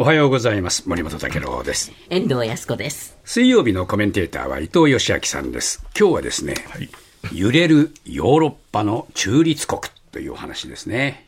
[0.00, 0.88] おはようございます。
[0.88, 1.92] 森本武郎です。
[2.08, 3.18] 遠藤康子です。
[3.22, 5.84] 水曜日のコメンテーターは伊藤義明さんです。
[5.94, 6.54] 今日はですね、
[7.34, 11.26] 揺れるヨーロッパの中立国というお話ですね。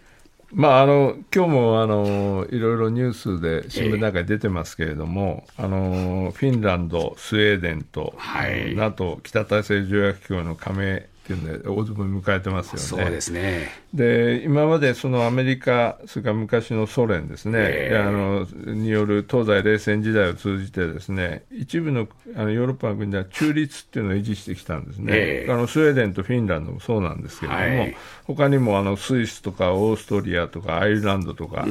[0.54, 12.79] まあ、あの今日もあのいろいろニュースで新聞なんかに出てますけれども、あのフィンランド、スウェーデンと、はい NATO・ 北大西洋条約機構の加盟っていうんで、大詰め迎えてますよね。
[13.05, 13.70] そうですね。
[13.95, 31.66] で今までそのアメリカ、それから昔のソ連ですね、ええあのによる東西冷戦時代を通じて、ですね一部のあのヨーロッパの国では中立っていうのを維持してきたんですね、ええあのスウェーデンとフィンランドもそうなんですけれども、はい他にもあのスイスとかオーストリアとかアイルランドとか、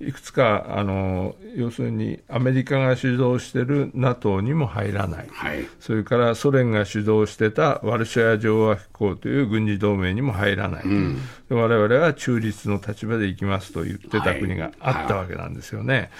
[0.00, 5.28] いくつかあの要するにアメリカが主導している NATO にも入らない。
[5.30, 5.66] はい。
[5.80, 10.84] それからソ連が主導してたワルシャワ条約機構という軍事同盟にも入らない、
[11.48, 16.10] で我々は中立の立場で行きますと言ってた国があったわけなんですよね。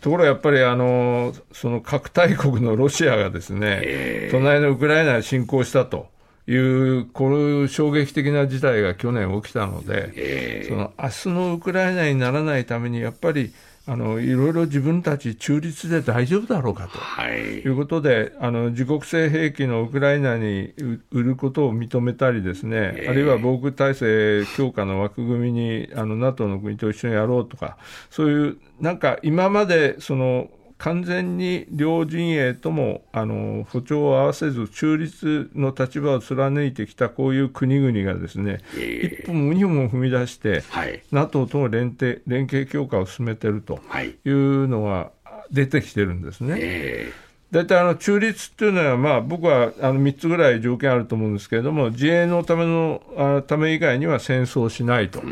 [0.00, 6.10] ところがやっぱりあのその核大国のロシアがですね、隣のウクライナに侵攻したと。
[6.48, 13.52] いうこういう衝撃的な事態が去年起きたので、その明日のウクライナにならないために、やっぱり
[13.84, 16.98] あのいろいろ自分たち中立で大丈夫だろうかと。
[16.98, 17.68] はいとい。
[17.68, 27.76] うことで、あの自国製兵器のウクライナにう売ることを認めたりですね、あるいは防空体制強化の枠組みにあの NATO の国と一緒にやろうとか、
[28.08, 30.48] そういうなんか今までその
[30.82, 41.00] 完全に両陣営ともあの歩調を合わせず中立の立場を貫いてきたこういう国々がですね、一歩も二歩も踏み出して、はい。
[41.12, 44.16] NATO とも連携連携強化を進めているとはい。
[44.24, 45.12] いうのが
[45.52, 46.56] 出てきてるんですね。
[46.58, 47.12] え
[47.52, 55.22] 大体あの中立っていうのは、まあ、僕はあの3つぐらい条件あると思うんですけれども、自衛のためのあため以外には戦争しないと、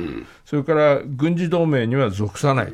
[0.50, 2.72] それから軍事同盟には属さない、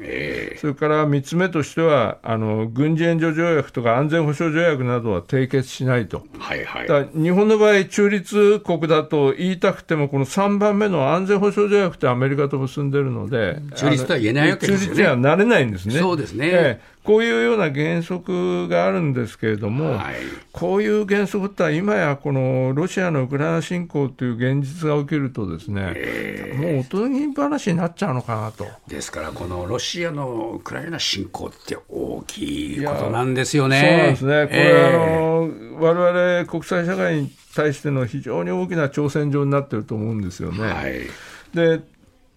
[0.58, 6.20] それから3つ目としてはあの、軍事援助条約とか安全保障条約などは締結しないと。
[6.20, 6.88] ーはいはい。
[6.88, 14.96] だ日本の場合、中立国だと言いたくても、この3番目の安全保障条約ってアメリカと結んでるので、中立とは言えないわけですよね。
[14.96, 15.98] 中立にはなれないんですね。
[15.98, 16.46] そうですね。
[16.46, 16.96] ええ。
[17.06, 20.16] こういうような原則があるんですけれども、はい。
[20.50, 28.66] こういう原則って今やこのロシアのウクライナ侵攻という現実が起きるとですね、もうおとぎ話になっちゃうのかなと。
[28.86, 33.80] ですから、このロシアのウクライナ侵攻って大きいことなんですよね。
[33.80, 35.50] そうなんですね、これ、えあの
[35.80, 40.62] 我々国際社会に対しての非常に大きな挑戦状になってると思うんですよね。
[40.62, 41.06] はい。
[41.54, 41.80] で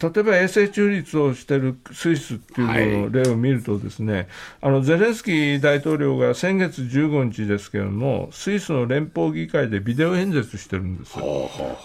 [0.02, 4.30] 例えば永世中立をしているスイスっていう例を見るとですね、
[4.62, 11.18] あのゼレンスキー大統領が先月15日ですけれども、スイスの連邦議会でビデオ演説してるんです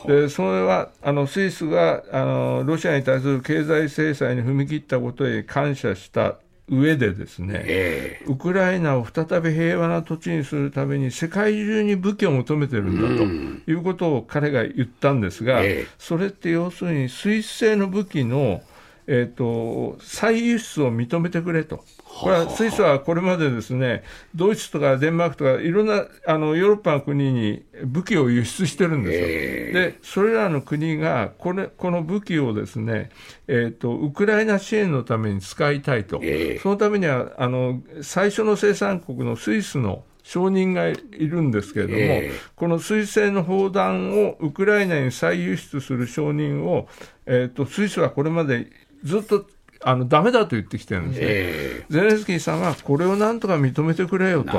[0.06, 6.36] でそれはあのスイスがあのロシアに対する経済制裁に踏み切ったことへ感謝した
[6.68, 15.86] 上でですね、えウクライナを再び平和な土地にするために世界中に武器を求めてるんだということを彼が言ったんですが、ええ。
[15.98, 18.62] それって要するにスイス製の武器の、
[19.06, 21.84] えー、と再輸出を認めてくれと。
[22.20, 24.04] これはスイスはこれまでですね、
[24.34, 29.26] ドイツとかデンマークとかいろんなあのヨーロッパの国に武器を輸出してるんですよ。
[29.28, 33.10] えで、それらの国がこれこの武器をですね、
[33.48, 36.20] えーと、ウクライナ支援のために使いたいと。
[36.22, 46.88] ええそのためにはあの最初の生産国のスイスの承認がいるんですけれども、ええこのスイス製の砲弾をウクライナに再輸出する承認を、
[47.26, 48.70] えー、とスイスはこれまで
[49.04, 49.46] ずっと
[49.86, 51.26] あのダメだと言ってきてるんですね。
[51.28, 54.50] えゼレンスキーさんはこれをなんとか認めてくれよと。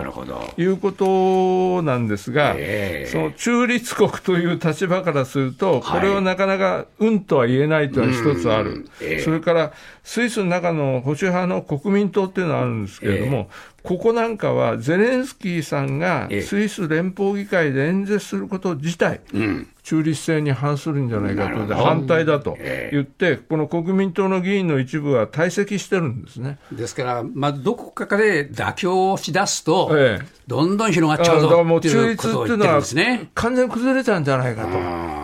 [0.57, 3.09] いうことなんですが、ええ。
[3.11, 9.19] その中立国という立場からすると、これをなかなかうんとは言えないというのは一つある、ええ。
[9.19, 9.73] それから
[10.05, 13.49] スイスの中の保守派の国民党っていうのがあるんですけれども、
[13.81, 19.67] ここなんかはゼレンスキーさんがええスイス連邦議会で演説すること自体、うん。
[19.81, 26.59] 中立性に反するんじゃないかというので反対だとええ言って、この国民党の議員の一部は退席してるんですね。
[26.71, 33.31] ですから、まあ、どこかで妥協をしだすと、ええどんどん広がっちゃうあだからもぞ中立ことを言っていうのはですね。
[33.33, 34.67] 完全に崩れたんじゃないか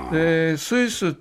[0.10, 0.16] と。
[0.16, 1.16] でスイス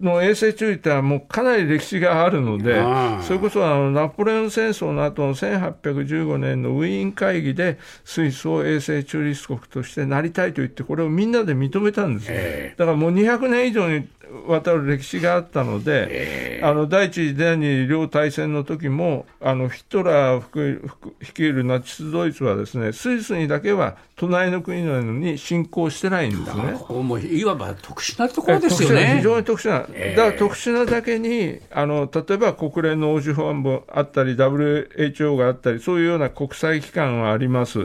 [0.00, 2.82] の永世中立はもうかなり歴史があるので
[3.22, 12.34] それこそあのナポレオン戦争の後の1815年のウィーン会議で、スイスを永世中立国としてなりたいと言って、これをみんなで認めたんですよ。
[12.36, 14.08] ええだからもう200年以上に
[14.46, 20.90] わたる歴史があったので、あの第一次第二次両大戦の時もあのヒトラー
[21.20, 26.72] 率いるナチス・ドイツはですねスイスにだけは隣の国なのに侵攻してないんですね。
[26.78, 29.14] ここもいわば特殊なところですよね。
[29.18, 29.83] 非常に特殊な、な、
[30.16, 37.80] だから特殊なだけにあの、例えば国連の欧州保安部あったり、WHO があったり、そういうような国際機関はあります。
[37.80, 37.82] あ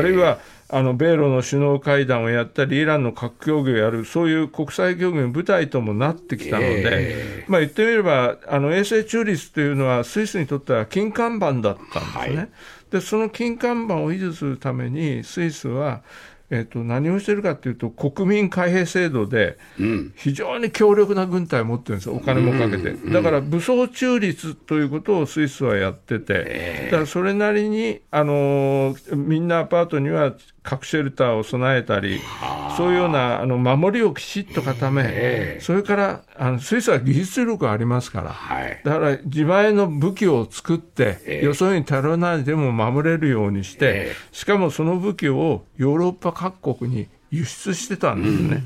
[0.00, 0.38] るいは
[0.68, 12.36] あの米ロの首脳会談をやったり、イランの核協議をやる、そういう国際協議の舞台ともなってきたので、まあ、言ってみれば、あの衛星中立というのは、スイスにとっては金看板だったんですね。
[12.36, 12.48] はい、
[12.90, 16.02] でその金看板を維持するために、スイスは、
[16.54, 19.58] えー、と何をしてるかというと、国民開閉制度で、
[20.14, 22.92] 非常に強力な軍隊を持ってるんですよ、お金もかけて。
[23.10, 30.34] だから武装中立ということをスイスはやってて、だからそれなりに、あのみんなアパートには
[30.64, 32.20] 核シェルターを備えたり、
[32.78, 38.34] そういうようなあの守りをきちっと固め、それからあのスイスは技術力がありますから、
[38.82, 48.64] だから自前の武器を作って、よそに頼らないでも守れるようにして、しかもその武器をヨーロッパ各国に輸出してたんですね。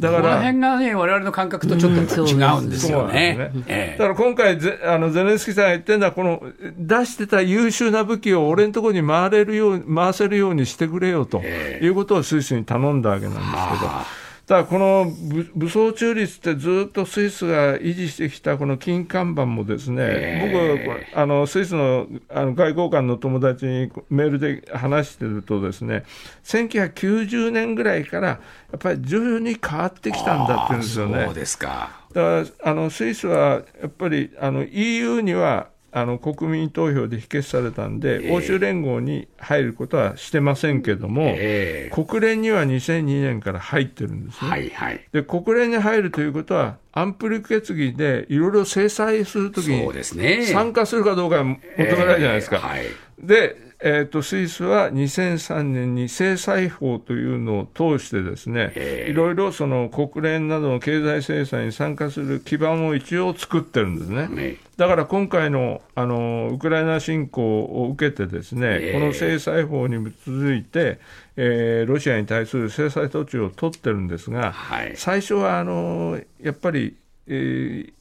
[0.00, 3.52] だから、この辺がね、われわれの感覚とちょっと違うんですよね。
[3.66, 6.42] ねだから今回ゼ、あのゼレンスキーさんが言ってるのは、この
[6.76, 13.90] 出してた優秀な武器を俺のところに回れるよう回せるようにしてくれよということをスイスに頼んだわけなんですけど。
[13.90, 15.10] ただこの
[15.54, 26.04] 武装中立ってずっとスイスが維持してきたこの金看板もですね、僕あのスイスのあの外交官の友達にメールで話してるとですね、
[26.44, 28.40] 1990年ぐらいからや
[28.76, 31.24] っぱり徐々に変わってきたんだって言うんですよね。
[31.24, 44.50] そうですかだからあのスイスはやっぱりあの EU にはあの国民投票で否決されたんで、えー、欧州連合に入ることはしてませんけども、えー、国連には2002年から入ってるんですね。
[44.50, 52.56] はいはい、で国連に入るということは、安保理決議でいろいろ制裁するときに参加するかどうか求められるじゃないですか。
[52.56, 52.84] えーはい、
[53.20, 57.66] でえーと、スイスは2003年に制裁法というのを
[57.98, 58.72] 通してですね、
[59.08, 64.56] いろいろその国連などの経済制裁に参加する基盤を一応作ってるんですね。
[64.76, 70.98] だから今回のあのウクライナ侵攻を受けてですね、この制裁法に基づいて、
[71.36, 77.92] えー、ロシアに対する制裁措置を取ってるんですが、はい、最初はあのやっぱり、えー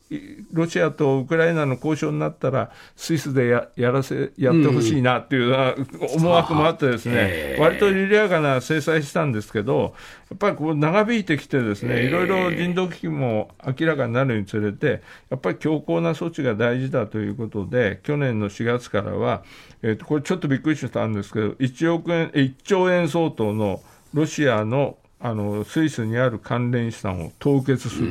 [0.51, 9.95] ロシアとウクライナの交渉になったら、スイスでややらせやってほしいなっていう思惑もあって、ですね、割と緩やかな制裁したんですけど、
[10.29, 19.43] やっぱりこう長引いてきて、ですねいろいろ人道危機も明らかになるにつれて、やっぱり強硬な措置が大事だということで、去年の4月からは、
[19.81, 23.81] えー、とこれちょっとびっくりしたんですけど、1億円、1兆円相当の
[24.13, 28.07] ロシアのあのスイスにある関連資産を凍結する。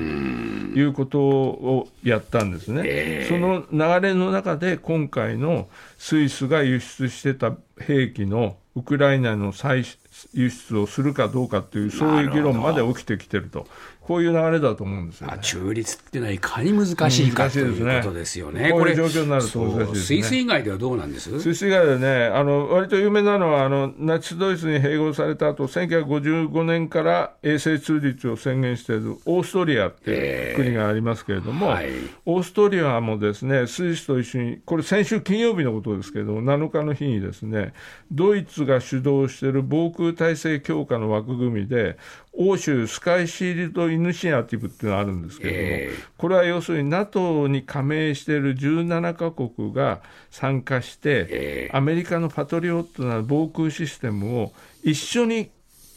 [0.72, 5.68] ということをやったんですね、えー、その流れの中で今回の
[5.98, 9.84] スイスが輸出してた兵器のウクライナの再
[10.32, 13.66] 輸出をするかどうかという、そういう議論まで起きてきてると
[14.12, 21.40] こういう流れだと思うんですよ、ね、中立っていうのは、いかに難しいかということですよね、こういう状況になると難しいです、ね、スイス以外ではどうなんです？
[21.40, 31.88] スイス以外でね、あの割と有名なのはあの、ナチス・ドイツに併合された後1955年から永世中立を宣言しているオーストリアっていう国がありますけれども、はい、
[32.26, 37.72] オーストリアもですねスイスと一緒に、これ、先週金曜日のことですけれども、7日の日にですね、
[38.10, 41.96] ドイツが主導している防空体制強化の枠組みで、
[42.34, 55.50] 欧州スカイシールドイニシアティブっていうのがあるんですけれども、えー、これは要するに NATO に加盟している17か国が参加して、えー、アメリカのパトリオットな防空システムを一緒に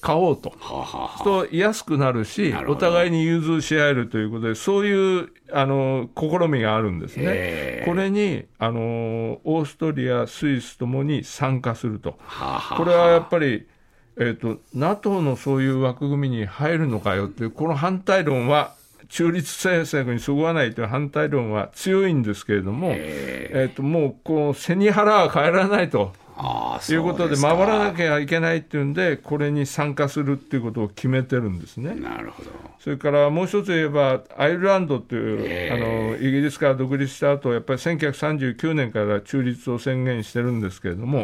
[0.05, 12.19] 買おうと、はははと安くなるし、お互いに融通し合えるということで、そういうあの試みがあるんですね、えー、これにあのオーストリア、スイスともに参加すると、
[12.77, 13.65] これはやっぱり
[14.17, 18.74] えーと、NATO のそういう枠組みに入るのかよって、この反対論は、
[19.10, 26.13] 中立政策にそぐわないという反対論は強いんですけれども、えーともうこう背に腹は変えられないと。
[26.86, 31.95] ということで、回らなきゃいけないっていうんで、これに参加するっていうことを決めてるんですね。
[31.95, 32.50] なるほど。
[32.79, 41.20] それからもう一つ言えば、アイルランドという、あのイギリスから独立した後やっぱり1939年から中立を宣言してるんですけれども、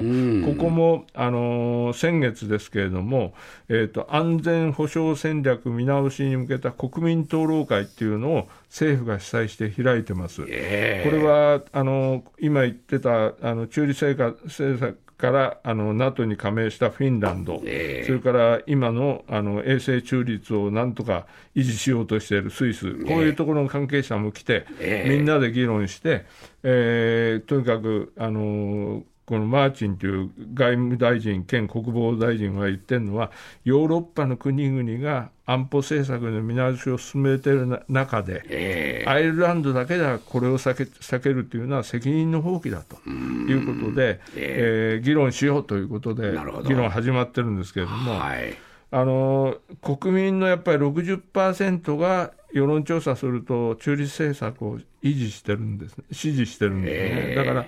[0.46, 3.34] ここもあの先月ですけれども、
[3.70, 10.42] えーと、安全保障戦略見直しに向けた国民討論会っていうのを政府が主催して開いてます。
[10.42, 26.26] これはあの今言ってたあの中立政策からあの NATO に加盟したフィンランド、えー、それから今のあの衛星中立をなんとか維持しようとしているスイス、こういうところの関係者も来て、えー、みんなで議論して、
[26.64, 33.32] えー、とにかくあのこのマーチンという外務大臣兼国防大臣が言ってるのは、
[33.64, 46.34] ヨーロッパの国々が安保政策の見直しを進めている中で、えー、アイルランドだけではこれを避け避けるというのは責任の放棄だということで、えー、えー、議論しようということで、
[46.68, 48.20] 議論始まってるんですけれども。
[48.20, 48.54] はい。
[48.94, 57.36] あの国民のやっぱり60%が世論調査すると、中立政策を維持してるんです、支持してるんですね。
[57.36, 57.66] だから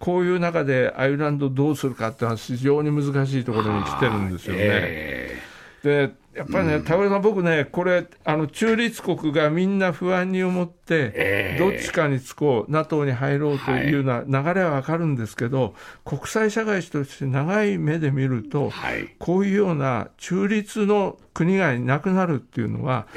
[0.00, 5.49] こういう中でアイルランドどうするかっていうのは非常に難しいところに来てるんですよね。
[5.82, 18.72] でやっぱりね、田村さん、僕ね、これ、あの中立国がみんな不安に思って、どっちかにつこう、NATO に入ろうというような流れはわかるんですけど、国際社会として長い目で見ると、
[19.18, 23.08] こういうような中立の国がいなくなるっていうのは、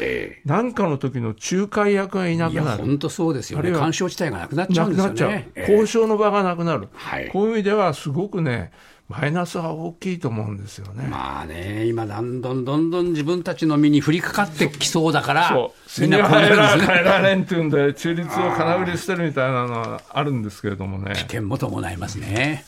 [0.43, 2.84] 何かの時の仲介役がいなくなる。
[2.84, 3.72] 本当そうですよね。
[3.74, 5.51] 干渉地帯がなくなっちゃうんですよね。
[5.55, 6.88] 交渉の場がなくなる。
[7.32, 8.72] こういう意味では、すごくね、
[9.10, 11.07] マイナスは大きいと思うんですよね。
[11.07, 21.13] まあね、今、どんどんどんどん自分たちの身に降りかかってきそうだから、そう、みんな変えられんっていうんで、中立を金繰りしてるみたいなのはあるんですけれどもね。
[21.15, 22.65] 危険も伴いますね。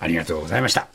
[0.00, 0.90] ありがとうございました。